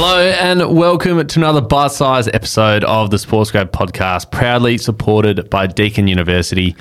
[0.00, 6.06] Hello and welcome to another bite-sized episode of the Sportsgrad podcast, proudly supported by Deakin
[6.06, 6.76] University.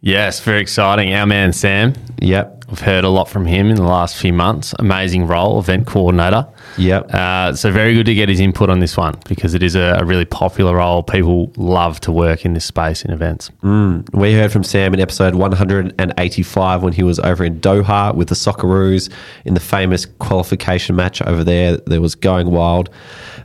[0.00, 1.12] Yes, very exciting.
[1.12, 1.94] Our man Sam.
[2.20, 2.64] Yep.
[2.70, 4.74] I've heard a lot from him in the last few months.
[4.78, 6.46] Amazing role, event coordinator.
[6.76, 7.14] Yep.
[7.14, 9.96] Uh, so very good to get his input on this one because it is a,
[9.98, 11.02] a really popular role.
[11.02, 13.50] People love to work in this space in events.
[13.62, 14.14] Mm.
[14.14, 18.34] We heard from Sam in episode 185 when he was over in Doha with the
[18.34, 19.10] Socceroos
[19.46, 21.78] in the famous qualification match over there.
[21.78, 22.90] That was going wild.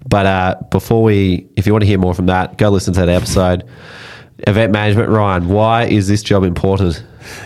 [0.08, 3.00] But uh, before we, if you want to hear more from that, go listen to
[3.00, 3.64] that episode.
[4.46, 5.48] Event management, Ryan.
[5.48, 7.04] Why is this job important?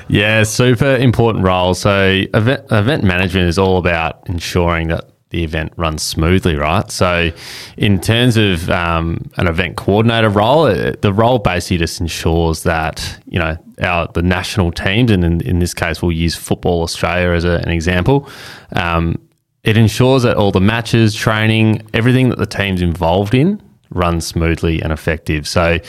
[0.08, 1.76] Yeah, super important role.
[1.76, 6.90] So event, event management is all about ensuring that the event runs smoothly, right?
[6.90, 7.32] So,
[7.76, 13.20] in terms of um, an event coordinator role, uh, the role basically just ensures that
[13.26, 17.36] you know our the national teams, and in, in this case, we'll use Football Australia
[17.36, 18.30] as a, an example.
[18.72, 19.20] Um,
[19.64, 24.82] it ensures that all the matches, training, everything that the team's involved in runs smoothly
[24.82, 25.48] and effective.
[25.48, 25.80] So,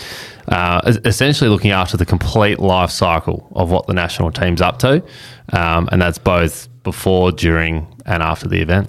[0.49, 5.03] uh, essentially, looking after the complete life cycle of what the national team's up to,
[5.53, 8.89] um, and that's both before, during, and after the event.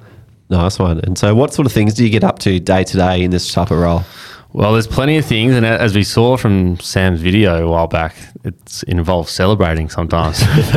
[0.50, 1.00] Nice one.
[1.02, 3.31] And so, what sort of things do you get up to day to day in
[3.31, 4.03] this type of role?
[4.51, 8.15] Well, there's plenty of things, and as we saw from Sam's video a while back,
[8.43, 10.41] it involves celebrating sometimes.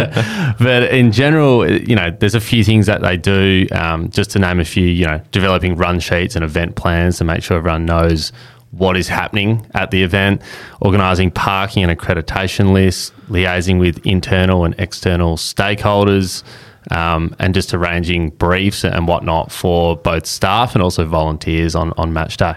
[0.58, 3.66] but in general, you know, there's a few things that they do.
[3.72, 7.24] Um, just to name a few, you know, developing run sheets and event plans to
[7.24, 8.30] make sure everyone knows
[8.72, 10.42] what is happening at the event,
[10.82, 16.42] organising parking and accreditation lists, liaising with internal and external stakeholders
[16.90, 22.12] um, and just arranging briefs and whatnot for both staff and also volunteers on, on
[22.12, 22.54] match day.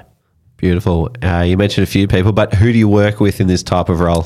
[0.57, 1.09] Beautiful.
[1.21, 3.89] Uh, you mentioned a few people, but who do you work with in this type
[3.89, 4.25] of role?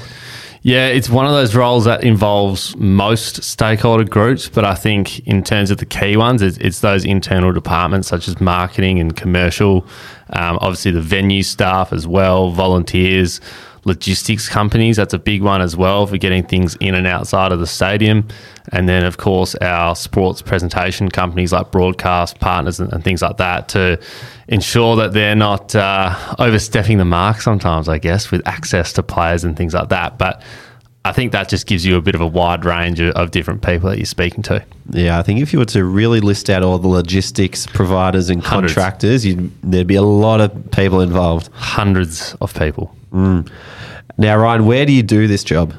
[0.62, 5.42] Yeah, it's one of those roles that involves most stakeholder groups, but I think in
[5.42, 9.88] terms of the key ones, it's, it's those internal departments such as marketing and commercial,
[10.32, 13.40] um, obviously the venue staff as well, volunteers,
[13.86, 14.98] logistics companies.
[14.98, 18.28] That's a big one as well for getting things in and outside of the stadium.
[18.72, 23.38] And then, of course, our sports presentation companies like broadcast partners and, and things like
[23.38, 24.00] that to
[24.48, 29.44] ensure that they're not uh, overstepping the mark sometimes, I guess, with access to players
[29.44, 30.18] and things like that.
[30.18, 30.42] But
[31.10, 33.64] I think that just gives you a bit of a wide range of, of, different
[33.64, 34.64] people that you're speaking to.
[34.92, 38.44] Yeah, I think if you were to really list out all the logistics providers and
[38.44, 39.26] contractors,
[39.64, 41.50] there'd be a lot of people involved.
[41.54, 42.96] Hundreds of people.
[43.12, 43.50] Mm.
[44.20, 45.74] Now, Ryan, where do you do this job?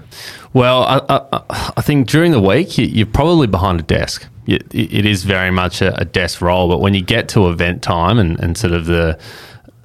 [0.53, 4.27] Well, I, I, I think during the week you, are probably behind a desk.
[4.49, 7.85] It, it is very much a, a, desk role, but when you get to event
[7.85, 9.17] time and, and sort of the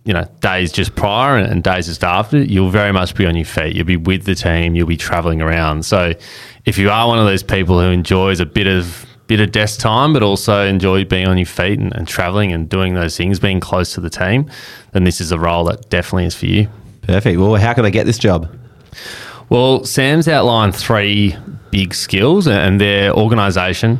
[0.05, 3.35] you know days just prior and, and days just after, you'll very much be on
[3.35, 3.75] your feet.
[3.75, 4.75] You'll be with the team.
[4.75, 5.85] You'll be traveling around.
[5.85, 6.13] So,
[6.65, 9.79] if you are one of those people who enjoys a bit of bit of desk
[9.79, 13.39] time, but also enjoy being on your feet and, and traveling and doing those things,
[13.39, 14.49] being close to the team,
[14.91, 16.69] then this is a role that definitely is for you.
[17.01, 17.39] Perfect.
[17.39, 18.55] Well, how can I get this job?
[19.49, 21.35] Well, Sam's outlined three
[21.71, 23.99] big skills, and they're organisation,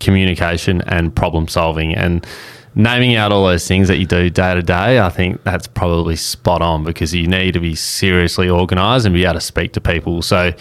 [0.00, 1.94] communication, and problem solving.
[1.94, 2.26] And
[2.74, 6.16] naming out all those things that you do day to day, I think that's probably
[6.16, 9.80] spot on because you need to be seriously organised and be able to speak to
[9.80, 10.22] people.
[10.22, 10.52] So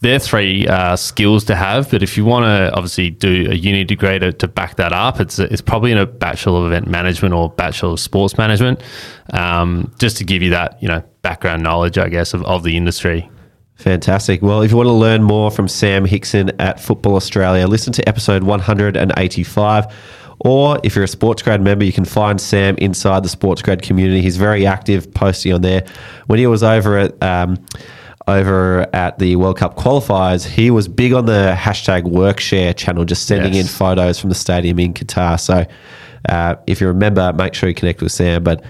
[0.00, 1.90] they're three uh, skills to have.
[1.90, 5.20] But if you want to obviously do a uni degree to, to back that up,
[5.20, 8.82] it's it's probably in a bachelor of event management or bachelor of sports management,
[9.32, 12.76] um, just to give you that you know background knowledge, I guess, of, of the
[12.76, 13.28] industry.
[13.74, 14.42] Fantastic.
[14.42, 18.08] Well, if you want to learn more from Sam Hickson at Football Australia, listen to
[18.08, 19.86] episode 185.
[20.40, 24.22] Or if you're a Sportsgrad member, you can find Sam inside the Sportsgrad community.
[24.22, 25.84] He's very active, posting on there.
[26.26, 27.64] When he was over at um,
[28.28, 33.26] over at the World Cup qualifiers, he was big on the hashtag Workshare channel, just
[33.26, 33.64] sending yes.
[33.64, 35.40] in photos from the stadium in Qatar.
[35.40, 35.64] So
[36.28, 38.44] uh, if you're a member, make sure you connect with Sam.
[38.44, 38.62] But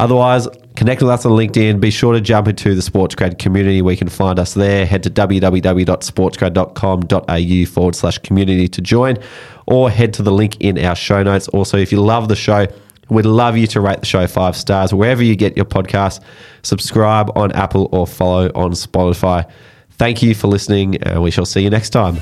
[0.00, 1.80] Otherwise, connect with us on LinkedIn.
[1.80, 4.86] Be sure to jump into the Sportsgrad community We can find us there.
[4.86, 9.18] Head to www.sportsgrad.com.au forward slash community to join
[9.66, 11.48] or head to the link in our show notes.
[11.48, 12.66] Also, if you love the show,
[13.08, 16.20] we'd love you to rate the show five stars wherever you get your podcast.
[16.62, 19.50] Subscribe on Apple or follow on Spotify.
[19.90, 22.20] Thank you for listening, and we shall see you next time.